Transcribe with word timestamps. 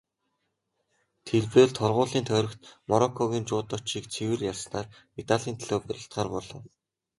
Тэр 1.27 1.43
бээр 1.51 1.69
торгуулийн 1.79 2.25
тойрогт 2.29 2.59
Мороккогийн 2.89 3.45
жүдочийг 3.49 4.05
цэвэр 4.13 4.41
ялснаар 4.51 4.87
медалийн 5.15 5.57
төлөө 5.59 5.79
барилдахаар 5.87 6.29
болов. 6.35 6.63